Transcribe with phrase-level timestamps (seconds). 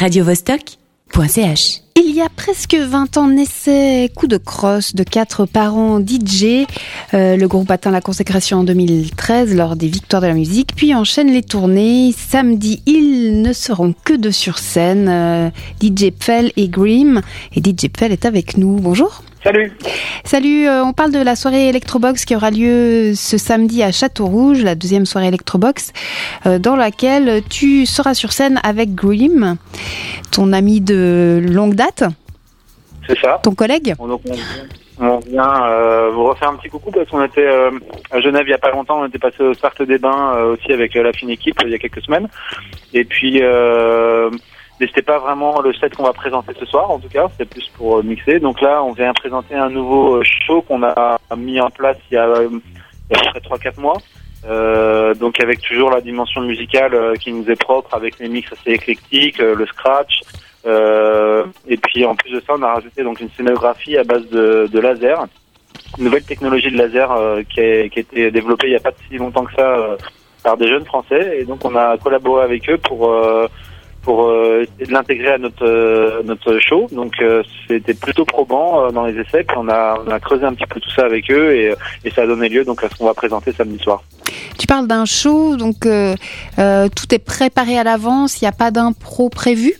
[0.00, 1.85] radiovostok.ch.
[1.98, 6.66] Il y a presque 20 ans naissait Coup de crosse de quatre parents DJ.
[7.14, 10.94] Euh, le groupe atteint la consécration en 2013 lors des Victoires de la musique, puis
[10.94, 12.12] enchaîne les tournées.
[12.14, 15.48] Samedi, ils ne seront que deux sur scène, euh,
[15.82, 17.22] DJ Pfell et Grim.
[17.54, 18.76] Et DJ Pfell est avec nous.
[18.76, 19.22] Bonjour.
[19.46, 19.72] Salut.
[20.24, 24.60] Salut, euh, on parle de la soirée Electrobox qui aura lieu ce samedi à Château-Rouge,
[24.60, 25.92] la deuxième soirée Electrobox,
[26.46, 29.56] euh, dans laquelle tu seras sur scène avec Grim,
[30.32, 31.85] ton ami de longue date.
[33.06, 33.40] C'est ça.
[33.42, 37.24] Ton collègue on, donc, on, on vient euh, vous refaire un petit coucou parce qu'on
[37.24, 37.70] était euh,
[38.10, 40.54] à Genève il y a pas longtemps, on était passé au Start des Bains euh,
[40.54, 42.28] aussi avec la fine équipe il y a quelques semaines.
[42.92, 43.40] Et puis
[44.78, 47.46] mais c'était pas vraiment le set qu'on va présenter ce soir en tout cas, c'était
[47.46, 48.40] plus pour mixer.
[48.40, 52.18] Donc là on vient présenter un nouveau show qu'on a mis en place il y
[52.18, 53.98] a, il y a à peu près 3-4 mois.
[54.48, 58.52] Euh, donc avec toujours la dimension musicale euh, qui nous est propre avec les mix
[58.52, 60.20] assez éclectiques, euh, le scratch,
[60.66, 64.28] euh, et puis en plus de ça on a rajouté donc une scénographie à base
[64.30, 65.26] de, de laser,
[65.96, 69.16] une nouvelle technologie de laser euh, qui, a, été développée il n'y a pas si
[69.16, 69.96] longtemps que ça euh,
[70.42, 73.12] par des jeunes français et donc on a collaboré avec eux pour
[74.02, 74.32] pour
[74.88, 76.86] l'intégrer à notre notre show.
[76.92, 77.14] Donc
[77.66, 79.42] c'était plutôt probant dans les essais.
[79.42, 82.26] Puis on a creusé un petit peu tout ça avec eux et, et ça a
[82.28, 84.04] donné lieu donc à ce qu'on va présenter samedi soir.
[84.56, 89.28] Tu parles d'un show, donc tout est préparé à l'avance, il n'y a pas d'impro
[89.28, 89.74] prévu?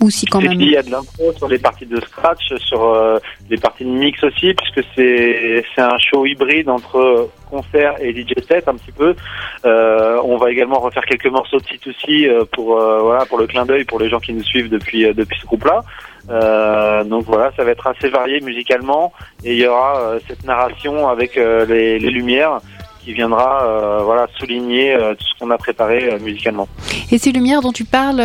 [0.00, 2.00] Ou si quand Et même puis, il y a de l'impro sur les parties de
[2.00, 3.18] scratch, sur euh,
[3.50, 8.34] les parties de mix aussi, puisque c'est c'est un show hybride entre concert et DJ
[8.46, 9.16] set un petit peu.
[9.64, 13.46] Euh, on va également refaire quelques morceaux de C2C euh, pour euh, voilà pour le
[13.46, 15.82] clin d'œil pour les gens qui nous suivent depuis euh, depuis ce groupe-là.
[16.30, 19.12] Euh, donc voilà, ça va être assez varié musicalement
[19.44, 22.60] et il y aura euh, cette narration avec euh, les, les lumières
[23.08, 26.68] qui viendra euh, voilà souligner euh, tout ce qu'on a préparé euh, musicalement.
[27.10, 28.22] Et ces lumières dont tu parles,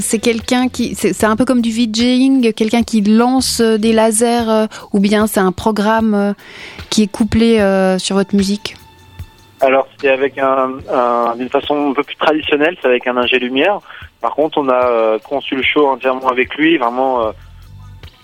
[0.00, 4.98] c'est quelqu'un qui, c'est un peu comme du VJing, quelqu'un qui lance des lasers, ou
[4.98, 6.34] bien c'est un programme
[6.90, 7.58] qui est couplé
[7.98, 8.76] sur votre musique?
[9.60, 13.38] Alors c'est avec un, un- d'une façon un peu plus traditionnelle, c'est avec un ingé
[13.38, 13.78] lumière.
[14.20, 17.30] Par contre, on a conçu le show entièrement avec lui, vraiment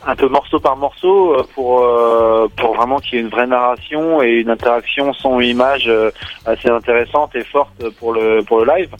[0.06, 3.46] un peu morceau par morceau euh, pour euh, pour vraiment qu'il y ait une vraie
[3.46, 6.10] narration et une interaction son image euh,
[6.44, 8.90] assez intéressante et forte pour le pour le live.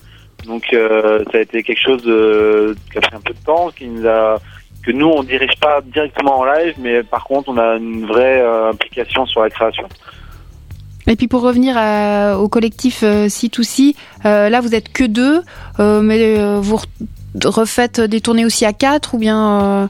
[0.47, 2.03] Donc ça a été quelque chose
[2.91, 4.39] qui a pris un peu de temps, qui nous a
[4.85, 8.43] que nous on dirige pas directement en live, mais par contre on a une vraie
[8.71, 9.84] implication sur la création.
[11.07, 11.77] Et puis pour revenir
[12.41, 15.43] au collectif euh, C2C, euh, là vous êtes que deux,
[15.79, 19.89] mais vous re- refaites des tournées aussi à quatre, ou bien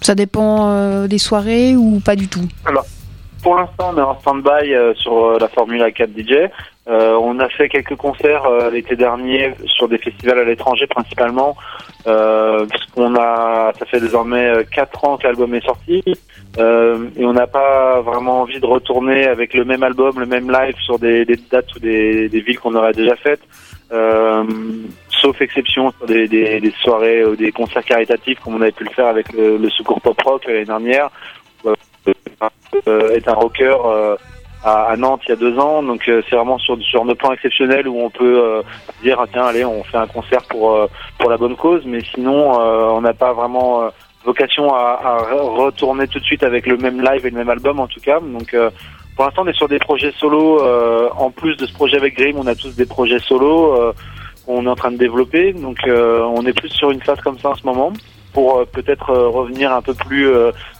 [0.00, 2.46] ça dépend euh, des soirées ou pas du tout
[3.42, 6.50] Pour l'instant, on est en stand-by euh, sur euh, la Formule 4 DJ.
[6.90, 11.54] On a fait quelques concerts l'été dernier sur des festivals à l'étranger principalement,
[12.06, 18.00] a, ça fait désormais euh, quatre ans que l'album est sorti, et on n'a pas
[18.00, 21.78] vraiment envie de retourner avec le même album, le même live sur des, dates ou
[21.78, 23.42] des, villes qu'on aurait déjà faites,
[25.20, 28.90] sauf exception des, des, des soirées ou des concerts caritatifs comme on avait pu le
[28.90, 31.10] faire avec le, le Secours Pop Rock l'année dernière.
[32.86, 34.14] Euh, est un rocker euh,
[34.62, 37.14] à, à Nantes il y a deux ans, donc euh, c'est vraiment sur, sur nos
[37.14, 38.62] plans exceptionnels où on peut euh,
[39.02, 40.86] dire ah, tiens allez on fait un concert pour euh,
[41.18, 43.90] pour la bonne cause, mais sinon euh, on n'a pas vraiment
[44.24, 47.50] vocation à, à re- retourner tout de suite avec le même live et le même
[47.50, 48.20] album en tout cas.
[48.20, 48.54] Donc
[49.16, 50.62] pour l'instant on est sur des projets solo.
[51.16, 53.92] en plus de ce projet avec Grim, on a tous des projets solo
[54.48, 55.52] qu'on est en train de développer.
[55.52, 57.92] Donc euh, on est plus sur une phase comme ça en ce moment
[58.32, 60.28] pour euh, peut-être euh, revenir un peu plus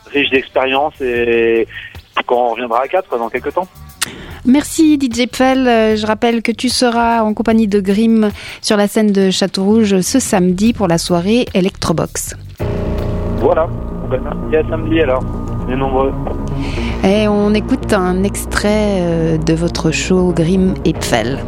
[0.06, 1.69] riche d'expérience et
[2.27, 3.69] quand on reviendra à 4 dans quelques temps.
[4.47, 5.97] Merci DJ Pfell.
[5.97, 8.31] Je rappelle que tu seras en compagnie de Grim
[8.62, 12.34] sur la scène de Château-Rouge ce samedi pour la soirée Electrobox.
[13.41, 13.67] Voilà.
[13.67, 15.23] Bon, ben, merci à samedi alors.
[15.67, 16.12] On est nombreux.
[17.05, 21.39] Et on écoute un extrait de votre show Grim et Pfell.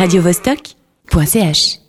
[0.00, 1.79] radiovostok.ch